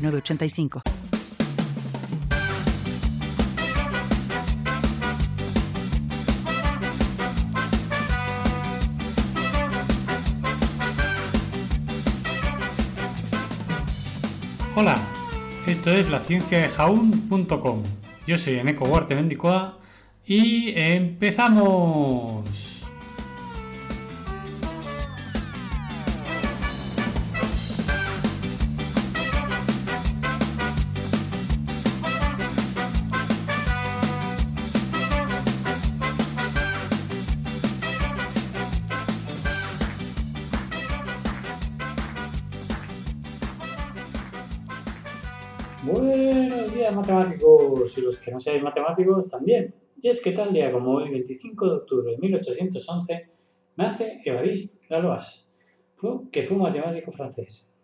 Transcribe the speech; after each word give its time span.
985. 0.00 0.82
Hola, 14.76 14.96
esto 15.66 15.90
es 15.90 16.08
la 16.08 16.24
ciencia 16.24 16.58
de 16.58 16.68
jaun.com. 16.68 17.82
Yo 18.26 18.38
soy 18.38 18.58
Eneco 18.60 18.84
Huarte 18.84 19.14
Mendicoa 19.14 19.78
y 20.24 20.72
empezamos. 20.74 22.69
Buenos 45.82 46.74
días 46.74 46.94
matemáticos 46.94 47.96
y 47.96 48.02
los 48.02 48.18
que 48.18 48.30
no 48.30 48.38
seáis 48.38 48.62
matemáticos 48.62 49.26
también. 49.30 49.72
Y 50.02 50.10
es 50.10 50.20
que 50.20 50.32
tal 50.32 50.52
día 50.52 50.70
como 50.70 50.90
hoy, 50.90 51.08
25 51.08 51.66
de 51.66 51.72
octubre 51.72 52.12
de 52.12 52.18
1811, 52.18 53.30
nace 53.76 54.20
Évariste 54.22 54.86
Galois, 54.90 55.48
que 56.30 56.42
fue 56.42 56.56
un 56.58 56.64
matemático 56.64 57.12
francés. 57.12 57.74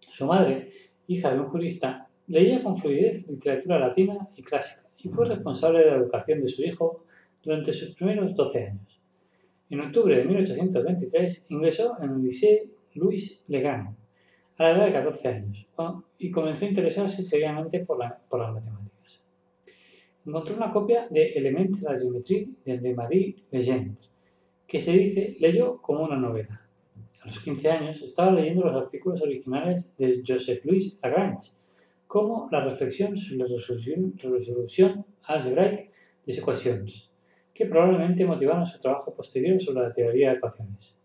Su 0.00 0.24
madre, 0.24 0.72
hija 1.06 1.30
de 1.30 1.40
un 1.40 1.48
jurista, 1.48 2.08
leía 2.28 2.62
con 2.62 2.78
fluidez 2.78 3.28
literatura 3.28 3.78
latina 3.78 4.26
y 4.34 4.42
clásica 4.42 4.88
y 4.96 5.10
fue 5.10 5.28
responsable 5.28 5.80
de 5.80 5.90
la 5.90 5.96
educación 5.98 6.40
de 6.40 6.48
su 6.48 6.62
hijo 6.62 7.04
durante 7.42 7.74
sus 7.74 7.94
primeros 7.94 8.34
12 8.34 8.68
años. 8.68 9.00
En 9.68 9.80
octubre 9.80 10.16
de 10.16 10.24
1823 10.24 11.46
ingresó 11.50 11.94
en 12.00 12.10
el 12.10 12.22
Lycée 12.22 12.70
Louis 12.94 13.44
Legrand, 13.48 13.94
a 14.58 14.64
la 14.64 14.70
edad 14.72 14.86
de 14.86 14.92
14 14.92 15.28
años 15.28 15.66
y 16.18 16.30
comenzó 16.30 16.64
a 16.64 16.68
interesarse 16.68 17.22
seriamente 17.22 17.84
por, 17.84 17.98
las 17.98 18.18
matemáticas. 18.30 19.24
Encontró 20.26 20.56
una 20.56 20.72
copia 20.72 21.06
de 21.08 21.32
Elements 21.32 21.82
de 21.82 21.92
la 21.92 21.98
Geometría 21.98 22.46
de 22.64 22.94
Marie 22.94 23.36
Legendre, 23.52 23.96
que 24.66 24.80
se 24.80 24.92
dice 24.92 25.36
leyó 25.38 25.80
como 25.80 26.04
una 26.04 26.16
novela. 26.16 26.60
A 27.22 27.26
los 27.28 27.38
15 27.40 27.70
años 27.70 28.02
estaba 28.02 28.32
leyendo 28.32 28.64
los 28.64 28.74
artículos 28.74 29.22
originales 29.22 29.96
de 29.96 30.22
Joseph-Louis 30.26 30.98
Lagrange, 31.02 31.52
como 32.08 32.48
la 32.50 32.64
reflexión 32.64 33.16
sobre 33.16 33.48
la 33.48 33.56
resolución, 33.56 34.14
resolución 34.18 35.06
algebraica 35.22 35.82
de 35.82 35.90
las 36.26 36.38
ecuaciones, 36.38 37.12
que 37.54 37.66
probablemente 37.66 38.26
motivaron 38.26 38.66
su 38.66 38.78
trabajo 38.80 39.14
posterior 39.14 39.60
sobre 39.60 39.82
la 39.82 39.94
teoría 39.94 40.30
de 40.30 40.36
ecuaciones 40.36 40.97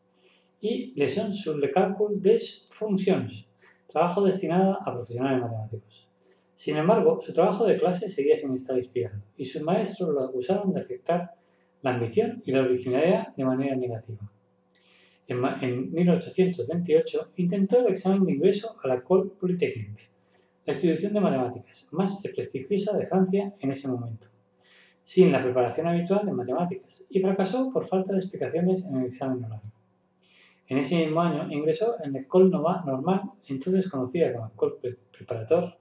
y 0.63 0.94
Leçons 0.96 1.34
sur 1.34 1.57
le 1.57 1.68
cálculo 1.68 2.16
des 2.16 2.69
funciones, 2.72 3.46
trabajo 3.91 4.24
destinado 4.24 4.79
a 4.81 4.94
profesionales 4.94 5.41
matemáticos. 5.41 6.07
Sin 6.56 6.78
embargo, 6.78 7.19
su 7.22 7.34
trabajo 7.34 7.66
de 7.66 7.78
clase 7.78 8.09
seguía 8.09 8.38
sin 8.38 8.56
estar 8.56 8.78
inspirado 8.78 9.22
y 9.35 9.44
sus 9.44 9.62
maestros 9.62 10.13
lo 10.13 10.23
acusaron 10.23 10.72
de 10.72 10.79
afectar 10.79 11.31
la 11.81 11.96
ambición 11.96 12.41
y 12.46 12.53
la 12.53 12.62
originalidad 12.62 13.35
de 13.35 13.44
manera 13.44 13.75
negativa. 13.75 14.31
En, 15.28 15.91
1828 15.91 17.31
intentó 17.35 17.79
el 17.79 17.91
examen 17.91 18.23
de 18.23 18.31
ingreso 18.31 18.78
a 18.81 18.88
la 18.88 18.96
École 18.96 19.31
Polytechnique, 19.38 20.07
la 20.66 20.73
institución 20.75 21.12
de 21.12 21.19
matemáticas 21.19 21.90
más 21.91 22.22
prestigiosa 22.22 22.97
de 22.97 23.07
Francia 23.07 23.53
en 23.59 23.69
ese 23.69 23.90
momento, 23.90 24.28
sin 25.03 25.29
la 25.29 25.44
preparación 25.44 25.88
habitual 25.88 26.25
de 26.25 26.31
matemáticas, 26.31 27.06
y 27.09 27.19
fracasó 27.19 27.69
por 27.73 27.85
falta 27.85 28.13
de 28.13 28.19
explicaciones 28.19 28.85
en 28.85 28.96
el 28.96 29.07
examen 29.07 29.44
oral. 29.44 29.72
En 30.73 30.79
ese 30.79 31.06
mismo 31.06 31.22
año 31.22 31.47
ingresó 31.51 31.97
en 32.03 32.13
la 32.13 32.22
École 32.22 32.50
Normal, 32.50 33.22
entonces 33.47 33.88
conocida 33.88 34.34
como 34.34 34.47
École 34.47 34.97
Preparator, 35.16 35.78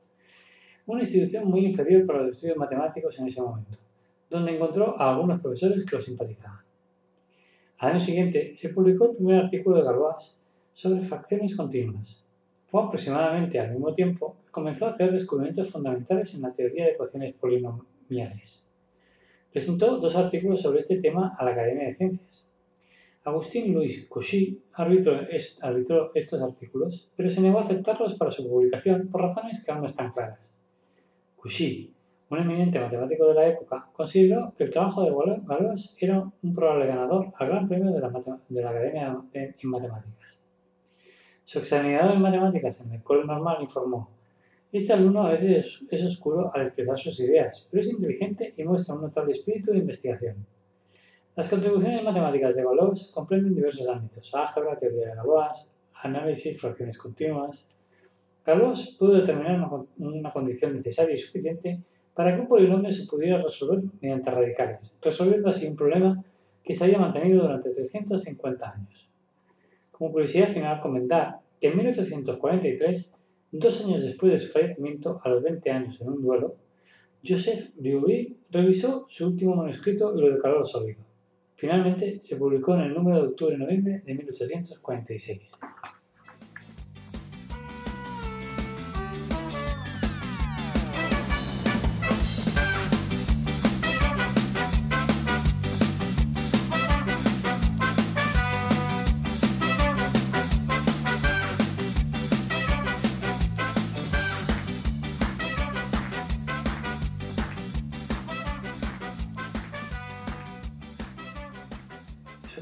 una 0.84 1.00
institución 1.00 1.48
muy 1.48 1.64
inferior 1.64 2.04
para 2.04 2.24
los 2.24 2.32
estudios 2.32 2.58
matemáticos 2.58 3.18
en 3.18 3.26
ese 3.26 3.40
momento, 3.40 3.78
donde 4.28 4.54
encontró 4.54 5.00
a 5.00 5.14
algunos 5.14 5.40
profesores 5.40 5.86
que 5.86 5.96
lo 5.96 6.02
simpatizaban. 6.02 6.60
Al 7.78 7.92
año 7.92 8.00
siguiente 8.00 8.54
se 8.54 8.68
publicó 8.68 9.06
el 9.06 9.16
primer 9.16 9.44
artículo 9.44 9.78
de 9.78 9.84
Galois 9.84 10.38
sobre 10.74 11.00
fracciones 11.00 11.56
continuas. 11.56 12.26
Fue 12.66 12.82
aproximadamente 12.82 13.58
al 13.58 13.70
mismo 13.70 13.94
tiempo 13.94 14.36
que 14.44 14.50
comenzó 14.50 14.88
a 14.88 14.90
hacer 14.90 15.10
descubrimientos 15.10 15.70
fundamentales 15.70 16.34
en 16.34 16.42
la 16.42 16.52
teoría 16.52 16.84
de 16.84 16.90
ecuaciones 16.90 17.34
polinomiales. 17.36 18.66
Presentó 19.50 19.96
dos 19.96 20.14
artículos 20.16 20.60
sobre 20.60 20.80
este 20.80 21.00
tema 21.00 21.34
a 21.38 21.46
la 21.46 21.52
Academia 21.52 21.86
de 21.86 21.94
Ciencias, 21.94 22.51
Agustín 23.24 23.72
Luis 23.72 24.08
Cauchy 24.08 24.60
arbitró, 24.72 25.20
estos 26.14 26.42
artículos, 26.42 27.08
pero 27.16 27.30
se 27.30 27.40
negó 27.40 27.58
a 27.58 27.62
aceptarlos 27.62 28.14
para 28.14 28.32
su 28.32 28.48
publicación 28.48 29.08
por 29.08 29.22
razones 29.22 29.64
que 29.64 29.70
aún 29.70 29.82
no 29.82 29.86
están 29.86 30.12
claras. 30.12 30.40
Cauchy, 31.40 31.92
un 32.30 32.38
eminente 32.38 32.80
matemático 32.80 33.28
de 33.28 33.34
la 33.34 33.48
época, 33.48 33.88
consideró 33.92 34.52
que 34.56 34.64
el 34.64 34.70
trabajo 34.70 35.04
de 35.04 35.12
Galois 35.46 35.96
era 36.00 36.24
un 36.42 36.54
probable 36.54 36.86
ganador 36.86 37.32
al 37.38 37.48
Gran 37.48 37.68
Premio 37.68 37.92
de 37.92 38.00
la, 38.00 38.08
Academia 38.70 39.22
en 39.32 39.70
Matemáticas. 39.70 40.42
Su 41.44 41.58
examinador 41.58 42.16
en 42.16 42.22
matemáticas 42.22 42.80
en 42.80 42.90
la 42.90 42.96
Escuela 42.96 43.24
Normal 43.24 43.58
informó 43.60 44.08
este 44.72 44.94
alumno 44.94 45.26
a 45.26 45.32
veces 45.32 45.84
es 45.90 46.02
oscuro 46.02 46.50
al 46.54 46.62
expresar 46.62 46.98
sus 46.98 47.20
ideas, 47.20 47.68
pero 47.70 47.82
es 47.82 47.90
inteligente 47.90 48.54
y 48.56 48.64
muestra 48.64 48.94
un 48.94 49.02
notable 49.02 49.32
espíritu 49.32 49.70
de 49.70 49.80
investigación. 49.80 50.46
Las 51.34 51.48
contribuciones 51.48 52.04
matemáticas 52.04 52.54
de 52.54 52.62
Galois 52.62 53.10
comprenden 53.10 53.54
diversos 53.54 53.88
ámbitos, 53.88 54.30
álgebra, 54.34 54.78
teoría 54.78 55.08
de 55.08 55.14
Galois, 55.14 55.66
análisis, 56.02 56.60
fracciones 56.60 56.98
continuas. 56.98 57.66
Galois 58.44 58.94
pudo 58.98 59.14
determinar 59.14 59.66
una, 59.96 60.30
condición 60.30 60.74
necesaria 60.74 61.14
y 61.14 61.18
suficiente 61.18 61.80
para 62.12 62.34
que 62.34 62.42
un 62.42 62.48
polinomio 62.48 62.92
se 62.92 63.06
pudiera 63.06 63.42
resolver 63.42 63.82
mediante 64.02 64.30
radicales, 64.30 64.94
resolviendo 65.00 65.48
así 65.48 65.66
un 65.66 65.74
problema 65.74 66.22
que 66.62 66.74
se 66.74 66.84
había 66.84 66.98
mantenido 66.98 67.44
durante 67.44 67.70
350 67.70 68.70
años. 68.70 69.08
Como 69.90 70.12
curiosidad 70.12 70.52
final, 70.52 70.82
comentar 70.82 71.38
que 71.58 71.68
en 71.68 71.78
1843, 71.78 73.10
dos 73.52 73.84
años 73.86 74.02
después 74.02 74.32
de 74.32 74.38
su 74.38 74.52
fallecimiento, 74.52 75.18
a 75.24 75.30
los 75.30 75.42
20 75.42 75.70
años 75.70 75.98
en 75.98 76.10
un 76.10 76.20
duelo, 76.20 76.56
Joseph 77.26 77.70
Liouville 77.80 78.36
revisó 78.50 79.06
su 79.08 79.28
último 79.28 79.56
manuscrito 79.56 80.14
y 80.14 80.20
lo 80.20 80.34
declaró 80.34 80.66
sólido. 80.66 81.11
Finalmente 81.62 82.20
se 82.24 82.34
publicó 82.34 82.74
en 82.74 82.80
el 82.80 82.94
número 82.94 83.22
de 83.22 83.28
octubre-noviembre 83.28 84.02
de 84.04 84.14
1846. 84.14 85.52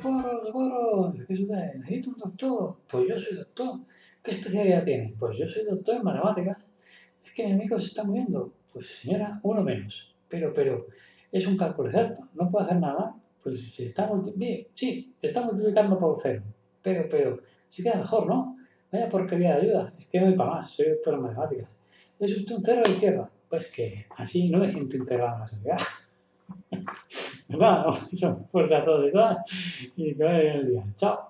Socorro, 0.01 0.45
socorro, 0.45 1.15
¿qué 1.27 1.37
sucede? 1.37 1.79
Necesito 1.79 2.11
un 2.11 2.19
doctor. 2.19 2.77
Pues 2.91 3.09
yo 3.09 3.19
soy 3.19 3.39
doctor. 3.39 3.81
¿Qué 4.23 4.33
especialidad 4.33 4.85
tiene? 4.85 5.15
Pues 5.19 5.39
yo 5.39 5.47
soy 5.47 5.65
doctor 5.65 5.97
en 5.97 6.05
matemáticas. 6.05 6.59
Es 7.25 7.33
que 7.33 7.47
mi 7.47 7.53
amigo 7.53 7.81
se 7.81 7.89
está 7.89 8.05
muriendo. 8.05 8.53
Pues 8.73 8.87
señora, 8.87 9.41
uno 9.43 9.63
menos. 9.63 10.15
Pero, 10.29 10.53
pero, 10.55 10.87
es 11.33 11.47
un 11.47 11.57
cálculo 11.57 11.91
exacto. 11.91 12.29
No 12.35 12.51
puedo 12.51 12.65
hacer 12.65 12.79
nada. 12.79 13.15
Pues 13.43 13.73
si 13.75 13.85
está 13.85 14.07
multiplicando, 14.07 14.69
sí, 14.75 15.15
está 15.23 15.43
multiplicando 15.43 15.99
por 15.99 16.19
cero. 16.23 16.43
Pero, 16.83 17.09
pero, 17.11 17.41
sí 17.69 17.83
queda 17.83 17.97
mejor, 17.97 18.27
¿no? 18.27 18.57
Vaya 18.93 19.09
porquería 19.09 19.57
de 19.57 19.63
ayuda. 19.63 19.93
Es 19.99 20.09
que 20.09 20.21
no 20.21 20.29
hay 20.29 20.35
para 20.35 20.51
más. 20.51 20.71
Soy 20.71 20.91
doctor 20.91 21.15
en 21.15 21.23
matemáticas. 21.23 21.83
¿Es 22.19 22.37
usted 22.37 22.57
un 22.57 22.65
cero 22.65 22.83
de 22.85 22.91
izquierda? 22.91 23.31
Pues 23.49 23.73
que 23.73 24.07
así 24.17 24.51
no 24.51 24.59
me 24.59 24.71
siento 24.71 24.97
integrado 24.97 25.35
en 25.35 25.41
la 25.41 25.49
sociedad. 25.49 25.79
Fuerte 28.53 28.75
a 28.75 28.85
todos 28.85 29.09
y 29.09 29.13
todas 29.13 29.39
y 29.97 30.15
que 30.15 30.25
vaya 30.25 30.39
bien 30.39 30.57
el 30.57 30.69
día. 30.69 30.85
Chao. 30.97 31.30